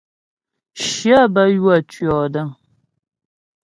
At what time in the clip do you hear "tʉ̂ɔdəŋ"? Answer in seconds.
1.91-2.49